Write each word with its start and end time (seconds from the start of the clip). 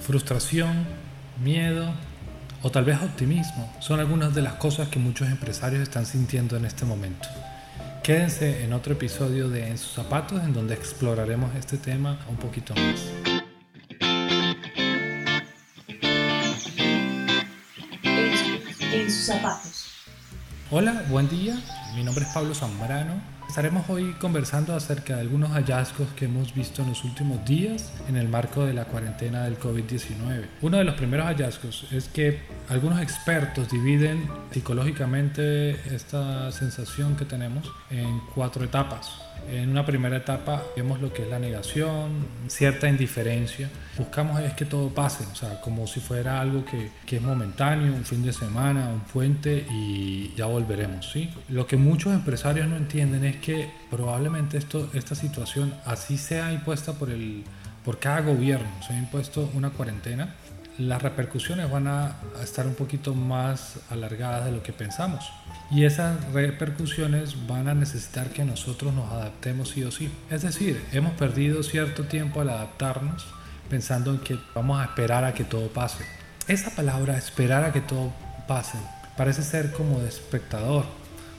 Frustración, 0.00 0.86
miedo 1.42 1.92
o 2.62 2.70
tal 2.70 2.84
vez 2.84 3.00
optimismo 3.02 3.72
son 3.80 4.00
algunas 4.00 4.34
de 4.34 4.42
las 4.42 4.54
cosas 4.54 4.88
que 4.88 4.98
muchos 4.98 5.28
empresarios 5.28 5.82
están 5.82 6.06
sintiendo 6.06 6.56
en 6.56 6.64
este 6.64 6.84
momento. 6.84 7.28
Quédense 8.02 8.64
en 8.64 8.72
otro 8.72 8.94
episodio 8.94 9.48
de 9.48 9.68
En 9.68 9.78
sus 9.78 9.92
zapatos 9.92 10.42
en 10.42 10.52
donde 10.52 10.74
exploraremos 10.74 11.54
este 11.54 11.76
tema 11.76 12.18
un 12.28 12.36
poquito 12.36 12.74
más. 12.74 13.00
En 18.92 19.10
sus 19.10 19.26
zapatos. 19.26 19.86
Hola, 20.70 21.04
buen 21.08 21.28
día. 21.28 21.56
Mi 21.94 22.04
nombre 22.04 22.24
es 22.24 22.30
Pablo 22.32 22.54
Zambrano 22.54 23.20
Estaremos 23.50 23.90
hoy 23.90 24.12
conversando 24.20 24.76
acerca 24.76 25.16
de 25.16 25.22
algunos 25.22 25.50
hallazgos 25.50 26.06
que 26.14 26.26
hemos 26.26 26.54
visto 26.54 26.82
en 26.82 26.90
los 26.90 27.02
últimos 27.02 27.44
días 27.44 27.92
en 28.08 28.16
el 28.16 28.28
marco 28.28 28.64
de 28.64 28.72
la 28.72 28.84
cuarentena 28.84 29.42
del 29.42 29.58
COVID-19. 29.58 30.46
Uno 30.62 30.78
de 30.78 30.84
los 30.84 30.94
primeros 30.94 31.26
hallazgos 31.26 31.88
es 31.90 32.06
que 32.06 32.42
algunos 32.68 33.02
expertos 33.02 33.68
dividen 33.68 34.28
psicológicamente 34.52 35.72
esta 35.92 36.52
sensación 36.52 37.16
que 37.16 37.24
tenemos 37.24 37.68
en 37.90 38.20
cuatro 38.36 38.62
etapas. 38.64 39.10
En 39.48 39.70
una 39.70 39.84
primera 39.84 40.16
etapa 40.16 40.62
vemos 40.76 41.00
lo 41.00 41.12
que 41.12 41.22
es 41.22 41.28
la 41.28 41.38
negación, 41.38 42.26
cierta 42.48 42.88
indiferencia. 42.88 43.68
Buscamos 43.96 44.40
es 44.40 44.52
que 44.54 44.64
todo 44.64 44.88
pase, 44.90 45.24
o 45.30 45.34
sea, 45.34 45.60
como 45.60 45.86
si 45.86 46.00
fuera 46.00 46.40
algo 46.40 46.64
que, 46.64 46.90
que, 47.06 47.16
es 47.16 47.22
momentáneo, 47.22 47.92
un 47.92 48.04
fin 48.04 48.22
de 48.22 48.32
semana, 48.32 48.88
un 48.88 49.00
puente 49.00 49.66
y 49.70 50.32
ya 50.36 50.46
volveremos, 50.46 51.10
¿sí? 51.10 51.30
Lo 51.48 51.66
que 51.66 51.76
muchos 51.76 52.12
empresarios 52.12 52.68
no 52.68 52.76
entienden 52.76 53.24
es 53.24 53.36
que 53.36 53.70
probablemente 53.90 54.58
esto, 54.58 54.90
esta 54.94 55.14
situación 55.14 55.74
así 55.84 56.16
sea 56.18 56.52
impuesta 56.52 56.92
por, 56.92 57.10
el, 57.10 57.44
por 57.84 57.98
cada 57.98 58.20
gobierno, 58.20 58.68
se 58.86 58.94
ha 58.94 58.98
impuesto 58.98 59.50
una 59.54 59.70
cuarentena, 59.70 60.34
las 60.78 61.02
repercusiones 61.02 61.70
van 61.70 61.86
a 61.88 62.16
estar 62.42 62.66
un 62.66 62.74
poquito 62.74 63.14
más 63.14 63.80
alargadas 63.90 64.46
de 64.46 64.52
lo 64.52 64.62
que 64.62 64.72
pensamos. 64.72 65.30
Y 65.70 65.84
esas 65.84 66.32
repercusiones 66.32 67.46
van 67.46 67.68
a 67.68 67.74
necesitar 67.74 68.30
que 68.30 68.44
nosotros 68.44 68.92
nos 68.92 69.12
adaptemos 69.12 69.68
sí 69.68 69.84
o 69.84 69.92
sí. 69.92 70.10
Es 70.28 70.42
decir, 70.42 70.84
hemos 70.92 71.12
perdido 71.12 71.62
cierto 71.62 72.04
tiempo 72.04 72.40
al 72.40 72.50
adaptarnos 72.50 73.26
pensando 73.68 74.10
en 74.10 74.18
que 74.18 74.36
vamos 74.52 74.80
a 74.80 74.84
esperar 74.84 75.24
a 75.24 75.32
que 75.32 75.44
todo 75.44 75.68
pase. 75.68 76.04
Esa 76.48 76.74
palabra, 76.74 77.16
esperar 77.16 77.62
a 77.62 77.72
que 77.72 77.80
todo 77.80 78.12
pase, 78.48 78.78
parece 79.16 79.42
ser 79.42 79.70
como 79.70 80.00
de 80.00 80.08
espectador, 80.08 80.84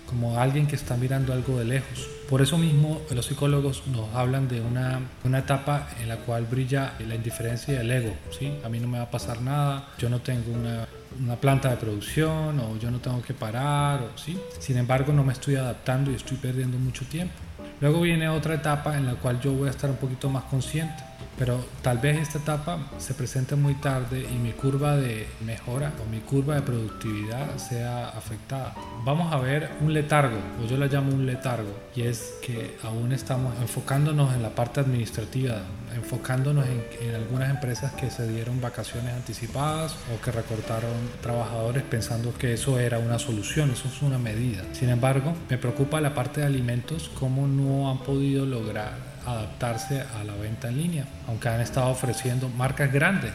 como 0.08 0.40
alguien 0.40 0.66
que 0.66 0.78
está 0.78 0.96
mirando 0.96 1.34
algo 1.34 1.60
de 1.60 1.66
lejos. 1.66 2.08
Por 2.30 2.42
eso 2.42 2.58
mismo 2.58 3.02
los 3.14 3.26
psicólogos 3.26 3.86
nos 3.88 4.16
hablan 4.16 4.48
de 4.48 4.62
una, 4.62 5.02
una 5.26 5.40
etapa 5.40 5.90
en 6.02 6.08
la 6.08 6.16
cual 6.18 6.46
brilla 6.46 6.94
la 7.06 7.16
indiferencia 7.16 7.74
y 7.74 7.78
el 7.78 7.92
ego. 7.92 8.16
¿sí? 8.40 8.58
A 8.64 8.70
mí 8.70 8.80
no 8.80 8.88
me 8.88 9.00
va 9.00 9.04
a 9.04 9.12
pasar 9.12 9.42
nada, 9.42 9.90
yo 9.98 10.10
no 10.10 10.22
tengo 10.22 10.54
una, 10.54 10.88
una 11.20 11.36
planta 11.36 11.70
de 11.70 11.78
producción 11.78 12.60
o 12.60 12.78
yo 12.78 12.92
no 12.92 13.00
tengo 13.00 13.22
que 13.22 13.34
parar. 13.34 14.02
O, 14.02 14.18
¿sí? 14.18 14.40
Sin 14.60 14.78
embargo, 14.78 15.14
no 15.14 15.24
me 15.24 15.34
estoy 15.34 15.56
adaptando 15.56 16.12
y 16.12 16.16
estoy 16.16 16.38
perdiendo 16.38 16.78
mucho 16.78 17.06
tiempo. 17.06 17.34
Luego 17.80 18.02
viene 18.02 18.30
otra 18.30 18.56
etapa 18.56 18.98
en 18.98 19.06
la 19.06 19.16
cual 19.16 19.40
yo 19.42 19.54
voy 19.54 19.68
a 19.68 19.72
estar 19.72 19.90
un 19.90 19.98
poquito 19.98 20.30
más 20.30 20.44
consciente 20.44 21.04
pero 21.42 21.60
tal 21.82 21.98
vez 21.98 22.20
esta 22.20 22.38
etapa 22.38 22.78
se 23.00 23.16
presente 23.16 23.56
muy 23.56 23.74
tarde 23.74 24.28
y 24.32 24.38
mi 24.38 24.52
curva 24.52 24.96
de 24.96 25.26
mejora 25.44 25.92
o 26.00 26.08
mi 26.08 26.20
curva 26.20 26.54
de 26.54 26.62
productividad 26.62 27.58
sea 27.58 28.10
afectada. 28.10 28.76
Vamos 29.04 29.34
a 29.34 29.38
ver 29.38 29.72
un 29.82 29.92
letargo, 29.92 30.38
o 30.62 30.68
yo 30.68 30.78
la 30.78 30.86
llamo 30.86 31.12
un 31.12 31.26
letargo, 31.26 31.76
y 31.96 32.04
es 32.04 32.36
que 32.44 32.78
aún 32.84 33.12
estamos 33.12 33.58
enfocándonos 33.60 34.36
en 34.36 34.44
la 34.44 34.52
parte 34.52 34.82
administrativa, 34.82 35.64
enfocándonos 35.96 36.66
en, 36.68 37.16
algunas 37.16 37.50
empresas 37.50 37.92
que 37.94 38.10
se 38.10 38.28
dieron 38.28 38.62
vacaciones 38.62 39.14
anticipadas 39.14 39.96
o 40.14 40.22
que 40.24 40.32
recortaron 40.32 40.92
trabajadores 41.22 41.84
pensando 41.84 42.34
que 42.38 42.54
eso 42.54 42.80
era 42.80 43.00
una 43.00 43.20
solución, 43.20 43.72
eso 43.72 43.88
es 43.88 44.02
una 44.02 44.18
medida. 44.18 44.64
Sin 44.74 44.90
embargo, 44.90 45.36
me 45.50 45.58
preocupa 45.58 46.02
la 46.02 46.14
parte 46.14 46.42
de 46.42 46.48
alimentos, 46.48 47.12
cómo 47.20 47.48
no 47.48 47.90
han 47.90 48.00
podido 48.00 48.46
lograr 48.46 49.12
adaptarse 49.26 50.02
a 50.02 50.24
la 50.24 50.34
venta 50.36 50.70
en 50.70 50.78
línea, 50.78 51.06
aunque 51.28 51.50
han 51.50 51.62
estado 51.62 51.90
ofreciendo 51.90 52.50
marcas 52.50 52.92
grandes, 52.92 53.34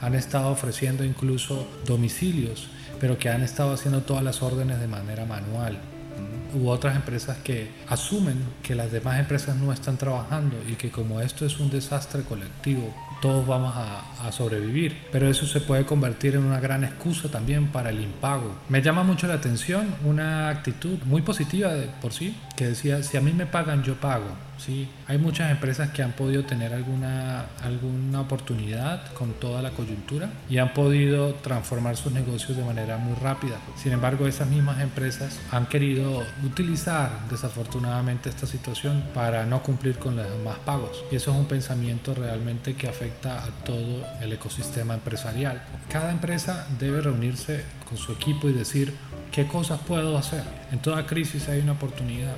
han 0.00 0.14
estado 0.14 0.48
ofreciendo 0.48 1.04
incluso 1.04 1.68
domicilios, 1.86 2.68
pero 3.00 3.18
que 3.18 3.30
han 3.30 3.42
estado 3.42 3.72
haciendo 3.72 4.02
todas 4.02 4.22
las 4.22 4.42
órdenes 4.42 4.80
de 4.80 4.88
manera 4.88 5.24
manual. 5.24 5.78
U 6.54 6.68
otras 6.68 6.96
empresas 6.96 7.38
que 7.38 7.70
asumen 7.88 8.36
que 8.62 8.74
las 8.74 8.92
demás 8.92 9.18
empresas 9.18 9.56
no 9.56 9.72
están 9.72 9.96
trabajando 9.96 10.56
y 10.68 10.74
que 10.74 10.90
como 10.90 11.20
esto 11.20 11.46
es 11.46 11.58
un 11.58 11.70
desastre 11.70 12.22
colectivo, 12.22 12.94
todos 13.20 13.46
vamos 13.46 13.74
a, 13.76 14.26
a, 14.26 14.32
sobrevivir, 14.32 14.96
pero 15.12 15.28
eso 15.28 15.46
se 15.46 15.60
puede 15.60 15.84
convertir 15.84 16.34
en 16.34 16.44
una 16.44 16.60
gran 16.60 16.82
excusa 16.82 17.28
también 17.30 17.68
para 17.68 17.90
el 17.90 18.00
impago. 18.00 18.56
Me 18.68 18.82
llama 18.82 19.04
mucho 19.04 19.26
la 19.26 19.34
atención 19.34 19.94
una 20.04 20.48
actitud 20.48 20.98
muy 21.04 21.22
positiva 21.22 21.72
de 21.72 21.86
por 22.00 22.12
sí, 22.12 22.36
que 22.56 22.66
decía, 22.66 23.02
si 23.02 23.16
a 23.16 23.20
mí 23.20 23.32
me 23.32 23.46
pagan, 23.46 23.82
yo 23.82 23.94
pago. 23.94 24.26
¿Sí? 24.58 24.88
Hay 25.06 25.18
muchas 25.18 25.50
empresas 25.50 25.90
que 25.90 26.02
han 26.02 26.12
podido 26.12 26.44
tener 26.44 26.72
alguna, 26.72 27.46
alguna 27.62 28.20
oportunidad 28.20 29.12
con 29.12 29.32
toda 29.34 29.62
la 29.62 29.70
coyuntura 29.70 30.30
y 30.48 30.58
han 30.58 30.72
podido 30.74 31.34
transformar 31.34 31.96
sus 31.96 32.12
negocios 32.12 32.56
de 32.56 32.64
manera 32.64 32.98
muy 32.98 33.14
rápida. 33.16 33.56
Sin 33.76 33.92
embargo, 33.92 34.26
esas 34.26 34.48
mismas 34.48 34.80
empresas 34.80 35.38
han 35.50 35.66
querido 35.66 36.24
utilizar 36.44 37.10
desafortunadamente 37.30 38.28
esta 38.28 38.46
situación 38.46 39.04
para 39.14 39.46
no 39.46 39.62
cumplir 39.62 39.96
con 39.98 40.16
los 40.16 40.28
demás 40.28 40.58
pagos. 40.64 41.04
Y 41.10 41.16
eso 41.16 41.32
es 41.32 41.36
un 41.36 41.46
pensamiento 41.46 42.14
realmente 42.14 42.74
que 42.74 42.88
afecta 42.88 43.44
a 43.44 43.48
todo 43.64 44.04
el 44.20 44.32
ecosistema 44.32 44.94
empresarial. 44.94 45.62
Cada 45.90 46.10
empresa 46.10 46.66
debe 46.78 47.00
reunirse 47.00 47.64
con 47.88 47.96
su 47.98 48.12
equipo 48.12 48.48
y 48.48 48.52
decir, 48.52 48.94
¿qué 49.30 49.46
cosas 49.46 49.80
puedo 49.80 50.16
hacer? 50.16 50.42
En 50.70 50.78
toda 50.78 51.06
crisis 51.06 51.48
hay 51.48 51.60
una 51.60 51.72
oportunidad. 51.72 52.34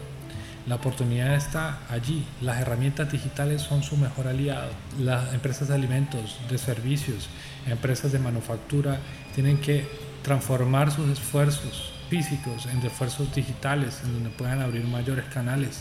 La 0.67 0.77
oportunidad 0.77 1.35
está 1.35 1.81
allí. 1.91 2.25
Las 2.41 2.59
herramientas 2.61 3.13
digitales 3.13 3.61
son 3.61 3.83
su 3.83 3.99
mejor 3.99 4.29
aliado. 4.29 4.71
Las 4.99 5.35
empresas 5.35 5.69
de 5.69 5.75
alimentos, 5.75 6.39
de 6.49 6.57
servicios, 6.57 7.29
empresas 7.67 8.13
de 8.13 8.19
manufactura 8.19 8.99
tienen 9.35 9.59
que 9.59 9.87
transformar 10.23 10.91
sus 10.91 11.11
esfuerzos 11.11 11.93
físicos 12.09 12.65
en 12.67 12.79
esfuerzos 12.79 13.35
digitales, 13.35 14.01
en 14.05 14.15
donde 14.15 14.31
puedan 14.31 14.63
abrir 14.63 14.85
mayores 14.85 15.27
canales, 15.27 15.81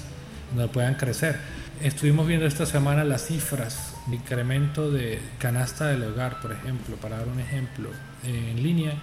donde 0.53 0.67
puedan 0.67 0.95
crecer. 0.95 1.37
Estuvimos 1.81 2.27
viendo 2.27 2.45
esta 2.45 2.65
semana 2.65 3.05
las 3.05 3.25
cifras 3.27 3.93
de 4.07 4.17
incremento 4.17 4.91
de 4.91 5.21
canasta 5.39 5.87
del 5.87 6.03
hogar, 6.03 6.41
por 6.41 6.51
ejemplo, 6.51 6.97
para 6.97 7.19
dar 7.19 7.27
un 7.29 7.39
ejemplo, 7.39 7.89
en 8.23 8.61
línea 8.61 8.95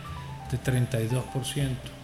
de 0.51 0.59
32% 0.59 2.00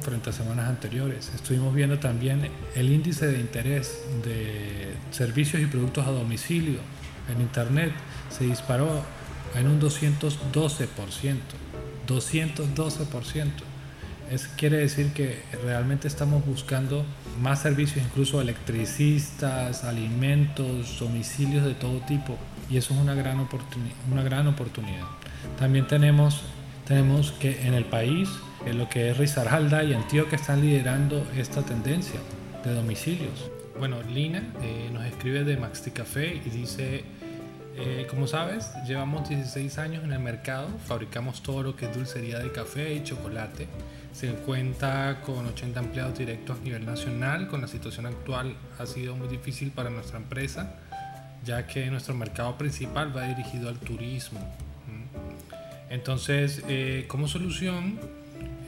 frente 0.00 0.30
a 0.30 0.32
semanas 0.32 0.68
anteriores. 0.68 1.30
Estuvimos 1.34 1.74
viendo 1.74 1.98
también 1.98 2.48
el 2.74 2.90
índice 2.90 3.26
de 3.26 3.40
interés 3.40 4.00
de 4.24 4.94
servicios 5.10 5.62
y 5.62 5.66
productos 5.66 6.06
a 6.06 6.10
domicilio 6.10 6.78
en 7.32 7.40
Internet 7.40 7.92
se 8.30 8.44
disparó 8.44 9.02
en 9.54 9.68
un 9.68 9.80
212%. 9.80 10.88
212%. 12.06 13.46
Eso 14.30 14.48
quiere 14.56 14.78
decir 14.78 15.12
que 15.12 15.42
realmente 15.64 16.06
estamos 16.06 16.44
buscando 16.44 17.04
más 17.40 17.62
servicios, 17.62 18.04
incluso 18.04 18.40
electricistas, 18.40 19.84
alimentos, 19.84 20.98
domicilios 20.98 21.64
de 21.64 21.74
todo 21.74 22.00
tipo. 22.00 22.36
Y 22.70 22.76
eso 22.76 22.92
es 22.92 23.00
una 23.00 23.14
gran, 23.14 23.40
oportunidad, 23.40 23.94
una 24.10 24.22
gran 24.22 24.46
oportunidad. 24.46 25.04
También 25.58 25.86
tenemos, 25.86 26.42
tenemos 26.86 27.32
que 27.32 27.66
en 27.66 27.72
el 27.72 27.86
país 27.86 28.28
lo 28.74 28.88
que 28.88 29.10
es 29.10 29.16
Risaralda 29.16 29.82
y 29.84 29.94
Antioquia 29.94 30.36
están 30.36 30.60
liderando 30.60 31.26
esta 31.36 31.62
tendencia 31.62 32.20
de 32.64 32.74
domicilios. 32.74 33.50
Bueno, 33.78 34.02
Lina 34.02 34.42
eh, 34.62 34.90
nos 34.92 35.04
escribe 35.04 35.44
de 35.44 35.56
Maxti 35.56 35.90
Café 35.90 36.40
y 36.44 36.50
dice, 36.50 37.04
eh, 37.76 38.06
como 38.10 38.26
sabes, 38.26 38.72
llevamos 38.86 39.28
16 39.28 39.78
años 39.78 40.04
en 40.04 40.12
el 40.12 40.18
mercado, 40.18 40.68
fabricamos 40.86 41.42
todo 41.42 41.62
lo 41.62 41.76
que 41.76 41.86
es 41.86 41.94
dulcería 41.94 42.40
de 42.40 42.50
café 42.50 42.94
y 42.94 43.02
chocolate. 43.04 43.68
Se 44.12 44.32
cuenta 44.32 45.20
con 45.24 45.46
80 45.46 45.78
empleados 45.78 46.18
directos 46.18 46.58
a 46.58 46.64
nivel 46.64 46.84
nacional. 46.84 47.46
Con 47.46 47.60
la 47.60 47.68
situación 47.68 48.06
actual 48.06 48.56
ha 48.78 48.86
sido 48.86 49.14
muy 49.14 49.28
difícil 49.28 49.70
para 49.70 49.90
nuestra 49.90 50.18
empresa, 50.18 50.74
ya 51.44 51.66
que 51.68 51.86
nuestro 51.86 52.14
mercado 52.14 52.58
principal 52.58 53.16
va 53.16 53.28
dirigido 53.28 53.68
al 53.68 53.78
turismo. 53.78 54.40
Entonces, 55.90 56.62
eh, 56.68 57.04
como 57.08 57.28
solución, 57.28 57.98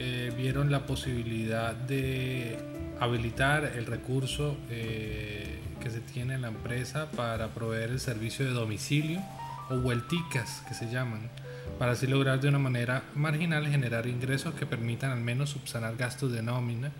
eh, 0.03 0.33
vieron 0.35 0.71
la 0.71 0.87
posibilidad 0.87 1.75
de 1.75 2.57
habilitar 2.99 3.73
el 3.75 3.85
recurso 3.85 4.57
eh, 4.71 5.59
que 5.79 5.91
se 5.91 5.99
tiene 5.99 6.33
en 6.33 6.41
la 6.41 6.47
empresa 6.47 7.11
para 7.11 7.49
proveer 7.49 7.91
el 7.91 7.99
servicio 7.99 8.43
de 8.43 8.51
domicilio 8.51 9.21
o 9.69 9.77
vuelticas 9.77 10.63
que 10.67 10.73
se 10.73 10.89
llaman, 10.89 11.29
para 11.77 11.91
así 11.91 12.07
lograr 12.07 12.41
de 12.41 12.47
una 12.47 12.57
manera 12.57 13.03
marginal 13.13 13.67
generar 13.67 14.07
ingresos 14.07 14.55
que 14.55 14.65
permitan 14.65 15.11
al 15.11 15.21
menos 15.21 15.51
subsanar 15.51 15.95
gastos 15.97 16.31
de 16.31 16.41
nómina. 16.41 16.91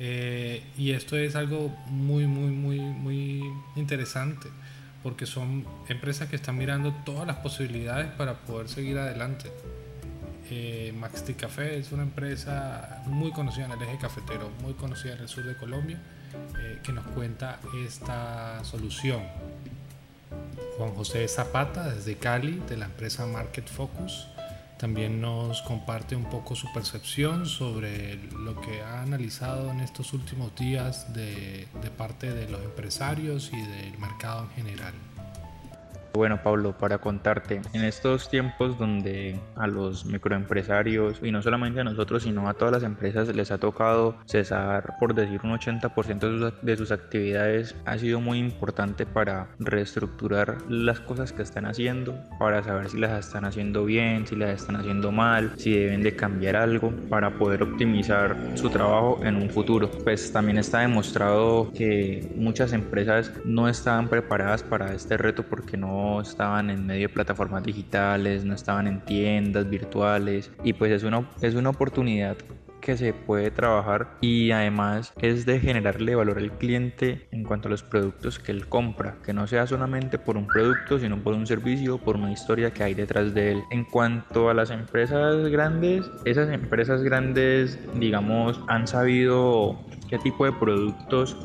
Eh, 0.00 0.64
y 0.76 0.90
esto 0.90 1.16
es 1.16 1.36
algo 1.36 1.68
muy, 1.86 2.26
muy, 2.26 2.50
muy, 2.50 2.80
muy 2.80 3.44
interesante 3.76 4.48
porque 5.04 5.24
son 5.24 5.64
empresas 5.88 6.28
que 6.28 6.34
están 6.34 6.58
mirando 6.58 6.92
todas 7.04 7.28
las 7.28 7.36
posibilidades 7.36 8.10
para 8.10 8.34
poder 8.40 8.68
seguir 8.68 8.98
adelante. 8.98 9.52
Eh, 10.50 10.94
Maxti 10.96 11.34
Café 11.34 11.78
es 11.78 11.92
una 11.92 12.02
empresa 12.02 13.02
muy 13.06 13.32
conocida 13.32 13.66
en 13.66 13.72
el 13.72 13.82
eje 13.82 13.98
cafetero, 13.98 14.50
muy 14.62 14.72
conocida 14.74 15.14
en 15.14 15.20
el 15.20 15.28
sur 15.28 15.44
de 15.44 15.56
Colombia, 15.56 15.98
eh, 16.58 16.78
que 16.82 16.92
nos 16.92 17.06
cuenta 17.08 17.60
esta 17.86 18.64
solución. 18.64 19.22
Juan 20.78 20.94
José 20.94 21.26
Zapata 21.28 21.92
desde 21.92 22.16
Cali, 22.16 22.62
de 22.68 22.76
la 22.76 22.86
empresa 22.86 23.26
Market 23.26 23.68
Focus, 23.68 24.28
también 24.78 25.20
nos 25.20 25.60
comparte 25.62 26.14
un 26.14 26.30
poco 26.30 26.54
su 26.54 26.72
percepción 26.72 27.46
sobre 27.46 28.14
lo 28.32 28.60
que 28.60 28.80
ha 28.80 29.02
analizado 29.02 29.70
en 29.70 29.80
estos 29.80 30.12
últimos 30.12 30.54
días 30.54 31.12
de, 31.12 31.66
de 31.82 31.90
parte 31.90 32.32
de 32.32 32.48
los 32.48 32.62
empresarios 32.62 33.50
y 33.52 33.60
del 33.60 33.98
mercado 33.98 34.44
en 34.44 34.50
general. 34.50 34.94
Bueno, 36.18 36.42
Pablo, 36.42 36.76
para 36.76 36.98
contarte, 36.98 37.60
en 37.72 37.84
estos 37.84 38.28
tiempos 38.28 38.76
donde 38.76 39.38
a 39.54 39.68
los 39.68 40.04
microempresarios, 40.04 41.20
y 41.22 41.30
no 41.30 41.42
solamente 41.42 41.78
a 41.78 41.84
nosotros, 41.84 42.24
sino 42.24 42.48
a 42.48 42.54
todas 42.54 42.72
las 42.72 42.82
empresas 42.82 43.32
les 43.32 43.52
ha 43.52 43.58
tocado 43.58 44.16
cesar, 44.26 44.94
por 44.98 45.14
decir, 45.14 45.40
un 45.44 45.52
80% 45.52 46.54
de 46.60 46.76
sus 46.76 46.90
actividades, 46.90 47.76
ha 47.84 47.96
sido 47.98 48.20
muy 48.20 48.40
importante 48.40 49.06
para 49.06 49.46
reestructurar 49.60 50.58
las 50.68 50.98
cosas 50.98 51.32
que 51.32 51.42
están 51.42 51.66
haciendo, 51.66 52.18
para 52.40 52.64
saber 52.64 52.90
si 52.90 52.98
las 52.98 53.24
están 53.24 53.44
haciendo 53.44 53.84
bien, 53.84 54.26
si 54.26 54.34
las 54.34 54.60
están 54.60 54.74
haciendo 54.74 55.12
mal, 55.12 55.52
si 55.56 55.70
deben 55.70 56.02
de 56.02 56.16
cambiar 56.16 56.56
algo, 56.56 56.90
para 57.08 57.30
poder 57.30 57.62
optimizar 57.62 58.36
su 58.54 58.70
trabajo 58.70 59.20
en 59.22 59.36
un 59.36 59.50
futuro. 59.50 59.88
Pues 60.02 60.32
también 60.32 60.58
está 60.58 60.80
demostrado 60.80 61.70
que 61.72 62.28
muchas 62.34 62.72
empresas 62.72 63.30
no 63.44 63.68
estaban 63.68 64.08
preparadas 64.08 64.64
para 64.64 64.92
este 64.92 65.16
reto 65.16 65.44
porque 65.44 65.76
no 65.76 66.07
estaban 66.20 66.70
en 66.70 66.86
medio 66.86 67.08
de 67.08 67.14
plataformas 67.14 67.62
digitales, 67.62 68.44
no 68.44 68.54
estaban 68.54 68.86
en 68.86 69.04
tiendas 69.04 69.68
virtuales 69.68 70.50
y 70.64 70.72
pues 70.72 70.92
es 70.92 71.02
una, 71.02 71.28
es 71.40 71.54
una 71.54 71.70
oportunidad 71.70 72.36
que 72.80 72.96
se 72.96 73.12
puede 73.12 73.50
trabajar 73.50 74.16
y 74.20 74.50
además 74.50 75.12
es 75.20 75.46
de 75.46 75.60
generarle 75.60 76.14
valor 76.14 76.38
al 76.38 76.52
cliente 76.52 77.26
en 77.30 77.44
cuanto 77.44 77.68
a 77.68 77.70
los 77.70 77.82
productos 77.82 78.38
que 78.38 78.52
él 78.52 78.66
compra, 78.66 79.16
que 79.24 79.32
no 79.32 79.46
sea 79.46 79.66
solamente 79.66 80.18
por 80.18 80.36
un 80.36 80.46
producto, 80.46 80.98
sino 80.98 81.18
por 81.18 81.34
un 81.34 81.46
servicio, 81.46 81.98
por 81.98 82.16
una 82.16 82.32
historia 82.32 82.70
que 82.70 82.84
hay 82.84 82.94
detrás 82.94 83.34
de 83.34 83.52
él. 83.52 83.62
En 83.70 83.84
cuanto 83.84 84.48
a 84.48 84.54
las 84.54 84.70
empresas 84.70 85.48
grandes, 85.48 86.10
esas 86.24 86.48
empresas 86.50 87.02
grandes, 87.02 87.78
digamos, 87.94 88.60
han 88.68 88.86
sabido 88.86 89.78
qué 90.08 90.18
tipo 90.18 90.44
de 90.44 90.52
productos 90.52 91.36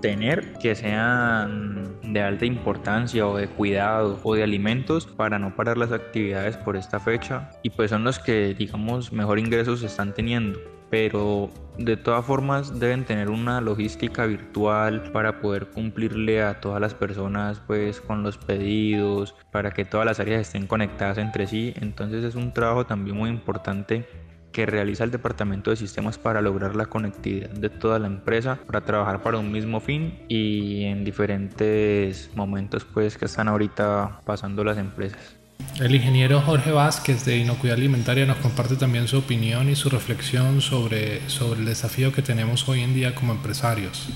tener 0.00 0.52
que 0.54 0.74
sean 0.74 1.96
de 2.02 2.22
alta 2.22 2.46
importancia 2.46 3.26
o 3.26 3.36
de 3.36 3.48
cuidado 3.48 4.18
o 4.22 4.34
de 4.34 4.42
alimentos 4.42 5.06
para 5.06 5.38
no 5.38 5.54
parar 5.54 5.76
las 5.76 5.92
actividades 5.92 6.56
por 6.56 6.76
esta 6.76 6.98
fecha. 6.98 7.50
Y 7.62 7.70
pues 7.70 7.90
son 7.90 8.04
los 8.04 8.18
que 8.18 8.54
digamos 8.54 9.12
mejor 9.12 9.38
ingresos 9.38 9.82
están 9.82 10.14
teniendo. 10.14 10.58
Pero 10.90 11.50
de 11.78 11.96
todas 11.96 12.24
formas 12.24 12.80
deben 12.80 13.04
tener 13.04 13.30
una 13.30 13.60
logística 13.60 14.26
virtual 14.26 15.12
para 15.12 15.40
poder 15.40 15.68
cumplirle 15.68 16.42
a 16.42 16.60
todas 16.60 16.80
las 16.80 16.94
personas 16.94 17.62
pues 17.64 18.00
con 18.00 18.24
los 18.24 18.38
pedidos 18.38 19.36
para 19.52 19.70
que 19.70 19.84
todas 19.84 20.04
las 20.04 20.18
áreas 20.18 20.40
estén 20.40 20.66
conectadas 20.66 21.18
entre 21.18 21.46
sí. 21.46 21.74
Entonces 21.80 22.24
es 22.24 22.34
un 22.34 22.52
trabajo 22.52 22.86
también 22.86 23.16
muy 23.16 23.30
importante 23.30 24.04
que 24.52 24.66
realiza 24.66 25.04
el 25.04 25.10
departamento 25.10 25.70
de 25.70 25.76
sistemas 25.76 26.18
para 26.18 26.40
lograr 26.40 26.76
la 26.76 26.86
conectividad 26.86 27.50
de 27.50 27.70
toda 27.70 27.98
la 27.98 28.06
empresa 28.06 28.58
para 28.66 28.80
trabajar 28.82 29.22
para 29.22 29.38
un 29.38 29.52
mismo 29.52 29.80
fin 29.80 30.20
y 30.28 30.84
en 30.84 31.04
diferentes 31.04 32.30
momentos 32.34 32.84
pues 32.84 33.16
que 33.16 33.26
están 33.26 33.48
ahorita 33.48 34.20
pasando 34.24 34.64
las 34.64 34.78
empresas. 34.78 35.36
El 35.80 35.94
ingeniero 35.94 36.40
Jorge 36.40 36.72
Vázquez 36.72 37.24
de 37.24 37.38
Inocuidad 37.38 37.76
Alimentaria 37.76 38.26
nos 38.26 38.38
comparte 38.38 38.76
también 38.76 39.08
su 39.08 39.18
opinión 39.18 39.68
y 39.68 39.76
su 39.76 39.88
reflexión 39.88 40.60
sobre, 40.60 41.28
sobre 41.28 41.60
el 41.60 41.66
desafío 41.66 42.12
que 42.12 42.22
tenemos 42.22 42.68
hoy 42.68 42.80
en 42.80 42.94
día 42.94 43.14
como 43.14 43.32
empresarios. 43.32 44.08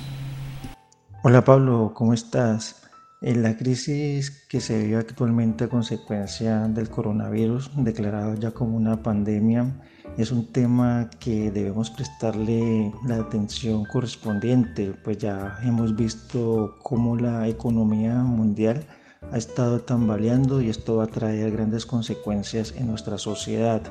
Hola 1.23 1.45
Pablo, 1.45 1.93
¿cómo 1.95 2.13
estás? 2.13 2.83
En 3.23 3.43
la 3.43 3.57
crisis 3.57 4.47
que 4.49 4.61
se 4.61 4.85
vive 4.85 4.97
actualmente 4.99 5.65
a 5.65 5.69
consecuencia 5.69 6.69
del 6.69 6.91
coronavirus, 6.91 7.71
declarado 7.77 8.35
ya 8.35 8.51
como 8.51 8.77
una 8.77 9.03
pandemia, 9.03 9.73
es 10.17 10.31
un 10.31 10.47
tema 10.47 11.11
que 11.19 11.51
debemos 11.51 11.91
prestarle 11.91 12.93
la 13.05 13.17
atención 13.17 13.85
correspondiente, 13.85 14.95
pues 15.03 15.19
ya 15.19 15.59
hemos 15.65 15.97
visto 15.97 16.77
cómo 16.83 17.17
la 17.17 17.49
economía 17.49 18.15
mundial 18.15 18.87
ha 19.33 19.37
estado 19.37 19.81
tambaleando 19.81 20.61
y 20.61 20.69
esto 20.69 20.97
va 20.97 21.05
a 21.05 21.09
traer 21.09 21.51
grandes 21.51 21.85
consecuencias 21.85 22.75
en 22.77 22.87
nuestra 22.87 23.19
sociedad. 23.19 23.83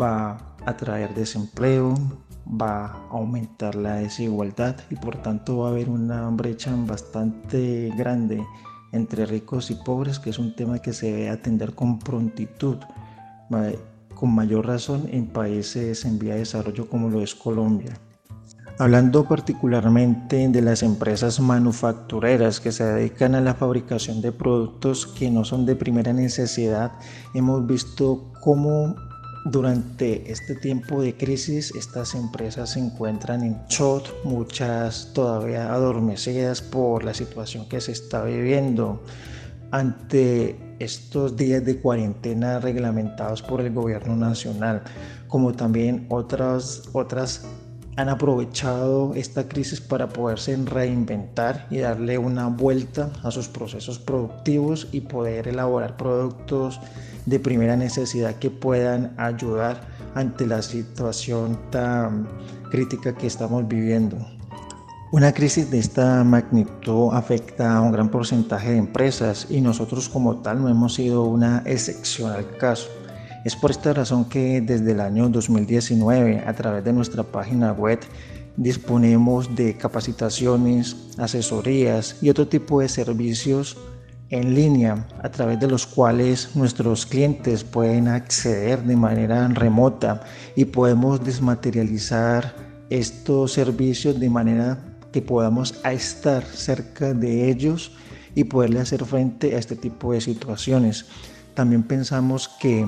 Va 0.00 0.54
a 0.64 0.76
traer 0.76 1.14
desempleo, 1.14 1.94
va 2.48 2.86
a 2.86 3.08
aumentar 3.10 3.74
la 3.74 3.96
desigualdad 3.96 4.76
y 4.88 4.96
por 4.96 5.16
tanto 5.16 5.58
va 5.58 5.68
a 5.68 5.70
haber 5.72 5.90
una 5.90 6.28
brecha 6.30 6.72
bastante 6.86 7.92
grande 7.96 8.42
entre 8.92 9.26
ricos 9.26 9.70
y 9.70 9.74
pobres, 9.74 10.18
que 10.18 10.30
es 10.30 10.38
un 10.38 10.54
tema 10.56 10.78
que 10.78 10.92
se 10.92 11.12
debe 11.12 11.28
atender 11.28 11.74
con 11.74 11.98
prontitud 11.98 12.78
con 14.20 14.34
mayor 14.34 14.66
razón 14.66 15.08
en 15.10 15.28
países 15.28 16.04
en 16.04 16.18
vía 16.18 16.34
de 16.34 16.40
desarrollo 16.40 16.90
como 16.90 17.08
lo 17.08 17.22
es 17.22 17.34
Colombia. 17.34 17.94
Hablando 18.78 19.26
particularmente 19.26 20.46
de 20.46 20.60
las 20.60 20.82
empresas 20.82 21.40
manufactureras 21.40 22.60
que 22.60 22.70
se 22.70 22.84
dedican 22.84 23.34
a 23.34 23.40
la 23.40 23.54
fabricación 23.54 24.20
de 24.20 24.30
productos 24.30 25.06
que 25.06 25.30
no 25.30 25.44
son 25.46 25.64
de 25.64 25.74
primera 25.74 26.12
necesidad, 26.12 26.92
hemos 27.32 27.66
visto 27.66 28.30
cómo 28.42 28.94
durante 29.46 30.30
este 30.30 30.54
tiempo 30.54 31.00
de 31.00 31.16
crisis 31.16 31.74
estas 31.74 32.14
empresas 32.14 32.72
se 32.72 32.80
encuentran 32.80 33.42
en 33.42 33.56
shot, 33.70 34.04
muchas 34.24 35.12
todavía 35.14 35.72
adormecidas 35.72 36.60
por 36.60 37.04
la 37.04 37.14
situación 37.14 37.66
que 37.70 37.80
se 37.80 37.92
está 37.92 38.22
viviendo 38.24 39.02
ante 39.70 40.69
estos 40.80 41.36
días 41.36 41.64
de 41.64 41.78
cuarentena 41.78 42.58
reglamentados 42.58 43.42
por 43.42 43.60
el 43.60 43.72
gobierno 43.72 44.16
nacional, 44.16 44.82
como 45.28 45.52
también 45.52 46.06
otras, 46.08 46.82
otras 46.92 47.44
han 47.96 48.08
aprovechado 48.08 49.14
esta 49.14 49.46
crisis 49.46 49.80
para 49.80 50.08
poderse 50.08 50.56
reinventar 50.56 51.66
y 51.70 51.78
darle 51.78 52.18
una 52.18 52.46
vuelta 52.46 53.12
a 53.22 53.30
sus 53.30 53.48
procesos 53.48 53.98
productivos 53.98 54.88
y 54.90 55.02
poder 55.02 55.48
elaborar 55.48 55.96
productos 55.96 56.80
de 57.26 57.38
primera 57.38 57.76
necesidad 57.76 58.36
que 58.36 58.50
puedan 58.50 59.12
ayudar 59.18 59.82
ante 60.14 60.46
la 60.46 60.62
situación 60.62 61.58
tan 61.70 62.26
crítica 62.70 63.14
que 63.14 63.26
estamos 63.26 63.68
viviendo. 63.68 64.39
Una 65.12 65.32
crisis 65.32 65.68
de 65.72 65.80
esta 65.80 66.22
magnitud 66.22 67.12
afecta 67.12 67.76
a 67.76 67.80
un 67.80 67.90
gran 67.90 68.10
porcentaje 68.10 68.70
de 68.70 68.76
empresas 68.76 69.48
y 69.50 69.60
nosotros 69.60 70.08
como 70.08 70.36
tal 70.36 70.62
no 70.62 70.68
hemos 70.68 70.94
sido 70.94 71.24
una 71.24 71.64
excepción 71.66 72.30
al 72.30 72.56
caso. 72.58 72.88
Es 73.44 73.56
por 73.56 73.72
esta 73.72 73.92
razón 73.92 74.26
que 74.26 74.60
desde 74.60 74.92
el 74.92 75.00
año 75.00 75.28
2019 75.28 76.44
a 76.46 76.52
través 76.52 76.84
de 76.84 76.92
nuestra 76.92 77.24
página 77.24 77.72
web 77.72 77.98
disponemos 78.56 79.52
de 79.56 79.76
capacitaciones, 79.76 80.94
asesorías 81.18 82.22
y 82.22 82.30
otro 82.30 82.46
tipo 82.46 82.80
de 82.80 82.88
servicios 82.88 83.78
en 84.28 84.54
línea 84.54 85.08
a 85.24 85.28
través 85.28 85.58
de 85.58 85.66
los 85.66 85.88
cuales 85.88 86.54
nuestros 86.54 87.04
clientes 87.04 87.64
pueden 87.64 88.06
acceder 88.06 88.84
de 88.84 88.94
manera 88.94 89.48
remota 89.48 90.20
y 90.54 90.66
podemos 90.66 91.24
desmaterializar 91.24 92.54
estos 92.90 93.52
servicios 93.52 94.20
de 94.20 94.30
manera 94.30 94.89
que 95.12 95.22
podamos 95.22 95.80
estar 95.84 96.44
cerca 96.44 97.14
de 97.14 97.50
ellos 97.50 97.92
y 98.34 98.44
poderle 98.44 98.80
hacer 98.80 99.04
frente 99.04 99.54
a 99.54 99.58
este 99.58 99.76
tipo 99.76 100.12
de 100.12 100.20
situaciones. 100.20 101.06
También 101.54 101.82
pensamos 101.82 102.48
que 102.48 102.86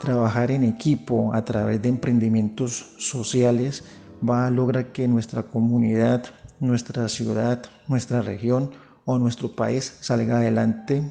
trabajar 0.00 0.50
en 0.50 0.64
equipo 0.64 1.34
a 1.34 1.44
través 1.44 1.82
de 1.82 1.88
emprendimientos 1.88 2.94
sociales 2.98 3.84
va 4.26 4.46
a 4.46 4.50
lograr 4.50 4.92
que 4.92 5.08
nuestra 5.08 5.42
comunidad, 5.42 6.24
nuestra 6.60 7.08
ciudad, 7.08 7.62
nuestra 7.88 8.22
región 8.22 8.70
o 9.04 9.18
nuestro 9.18 9.54
país 9.54 9.96
salga 10.00 10.38
adelante. 10.38 11.02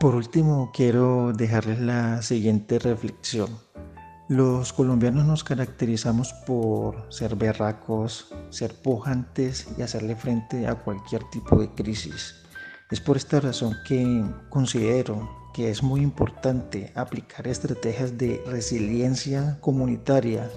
Por 0.00 0.14
último, 0.14 0.70
quiero 0.74 1.32
dejarles 1.32 1.80
la 1.80 2.22
siguiente 2.22 2.78
reflexión. 2.78 3.50
Los 4.28 4.72
colombianos 4.72 5.26
nos 5.26 5.42
caracterizamos 5.42 6.32
por 6.46 7.12
ser 7.12 7.34
berracos, 7.34 8.32
ser 8.50 8.74
pujantes 8.74 9.66
y 9.76 9.82
hacerle 9.82 10.14
frente 10.14 10.68
a 10.68 10.76
cualquier 10.76 11.24
tipo 11.30 11.60
de 11.60 11.68
crisis. 11.70 12.36
Es 12.90 13.00
por 13.00 13.16
esta 13.16 13.40
razón 13.40 13.74
que 13.86 14.24
considero 14.48 15.28
que 15.52 15.70
es 15.70 15.82
muy 15.82 16.02
importante 16.02 16.92
aplicar 16.94 17.48
estrategias 17.48 18.16
de 18.16 18.42
resiliencia 18.46 19.58
comunitaria 19.60 20.48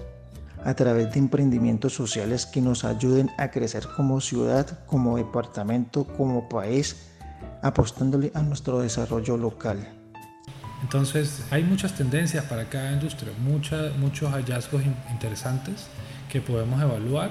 a 0.64 0.74
través 0.74 1.12
de 1.12 1.18
emprendimientos 1.18 1.92
sociales 1.92 2.46
que 2.46 2.60
nos 2.60 2.84
ayuden 2.84 3.30
a 3.36 3.50
crecer 3.50 3.86
como 3.96 4.20
ciudad, 4.20 4.84
como 4.86 5.16
departamento, 5.16 6.04
como 6.16 6.48
país, 6.48 7.10
apostándole 7.62 8.30
a 8.32 8.42
nuestro 8.42 8.80
desarrollo 8.80 9.36
local. 9.36 9.95
Entonces 10.82 11.42
hay 11.50 11.62
muchas 11.64 11.94
tendencias 11.94 12.44
para 12.44 12.66
cada 12.66 12.92
industria, 12.92 13.32
muchos 13.38 14.32
hallazgos 14.32 14.82
interesantes 15.10 15.86
que 16.30 16.40
podemos 16.40 16.80
evaluar, 16.82 17.30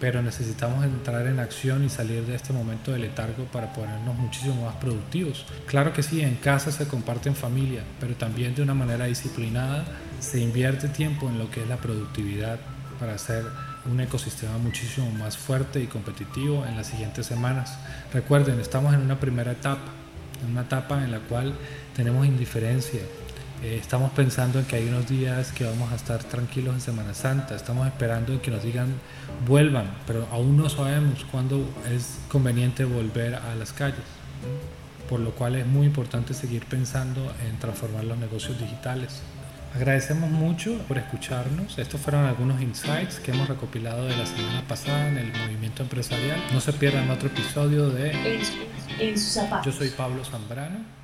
pero 0.00 0.20
necesitamos 0.22 0.84
entrar 0.84 1.26
en 1.26 1.38
acción 1.38 1.84
y 1.84 1.88
salir 1.88 2.26
de 2.26 2.34
este 2.34 2.52
momento 2.52 2.92
de 2.92 2.98
letargo 2.98 3.44
para 3.44 3.72
ponernos 3.72 4.16
muchísimo 4.16 4.66
más 4.66 4.76
productivos. 4.76 5.46
Claro 5.66 5.92
que 5.92 6.02
sí, 6.02 6.20
en 6.20 6.34
casa 6.34 6.72
se 6.72 6.86
comparte 6.86 7.28
en 7.28 7.36
familia, 7.36 7.82
pero 8.00 8.14
también 8.14 8.54
de 8.54 8.62
una 8.62 8.74
manera 8.74 9.06
disciplinada 9.06 9.84
se 10.20 10.40
invierte 10.40 10.88
tiempo 10.88 11.28
en 11.28 11.38
lo 11.38 11.50
que 11.50 11.62
es 11.62 11.68
la 11.68 11.76
productividad 11.76 12.58
para 13.00 13.14
hacer 13.14 13.44
un 13.90 14.00
ecosistema 14.00 14.58
muchísimo 14.58 15.10
más 15.10 15.36
fuerte 15.36 15.80
y 15.80 15.86
competitivo 15.86 16.64
en 16.66 16.76
las 16.76 16.88
siguientes 16.88 17.26
semanas. 17.26 17.78
Recuerden, 18.12 18.60
estamos 18.60 18.94
en 18.94 19.00
una 19.00 19.18
primera 19.20 19.52
etapa, 19.52 19.92
en 20.44 20.52
una 20.52 20.62
etapa 20.62 21.02
en 21.02 21.12
la 21.12 21.20
cual 21.20 21.54
tenemos 21.94 22.26
indiferencia. 22.26 23.00
Eh, 23.62 23.78
estamos 23.80 24.10
pensando 24.12 24.58
en 24.58 24.66
que 24.66 24.76
hay 24.76 24.88
unos 24.88 25.08
días 25.08 25.52
que 25.52 25.64
vamos 25.64 25.90
a 25.92 25.94
estar 25.94 26.22
tranquilos 26.22 26.74
en 26.74 26.80
Semana 26.80 27.14
Santa, 27.14 27.54
estamos 27.54 27.86
esperando 27.86 28.32
en 28.32 28.40
que 28.40 28.50
nos 28.50 28.62
digan 28.62 28.92
vuelvan, 29.46 29.86
pero 30.06 30.28
aún 30.30 30.56
no 30.56 30.68
sabemos 30.68 31.24
cuándo 31.30 31.66
es 31.90 32.18
conveniente 32.28 32.84
volver 32.84 33.36
a 33.36 33.54
las 33.54 33.72
calles. 33.72 34.04
Por 35.08 35.20
lo 35.20 35.30
cual 35.32 35.54
es 35.56 35.66
muy 35.66 35.86
importante 35.86 36.34
seguir 36.34 36.64
pensando 36.66 37.32
en 37.46 37.58
transformar 37.58 38.04
los 38.04 38.18
negocios 38.18 38.58
digitales. 38.58 39.20
Agradecemos 39.74 40.30
mucho 40.30 40.78
por 40.86 40.98
escucharnos. 40.98 41.78
Estos 41.78 42.00
fueron 42.00 42.24
algunos 42.26 42.62
insights 42.62 43.18
que 43.18 43.32
hemos 43.32 43.48
recopilado 43.48 44.04
de 44.04 44.16
la 44.16 44.24
semana 44.24 44.62
pasada 44.68 45.08
en 45.08 45.18
el 45.18 45.32
movimiento 45.32 45.82
empresarial. 45.82 46.40
No 46.52 46.60
se 46.60 46.72
pierdan 46.72 47.10
otro 47.10 47.28
episodio 47.28 47.90
de 47.90 48.10
En, 48.10 48.40
en 49.00 49.18
su 49.18 49.30
zapato. 49.30 49.70
Yo 49.70 49.76
soy 49.76 49.90
Pablo 49.90 50.24
Zambrano. 50.24 51.03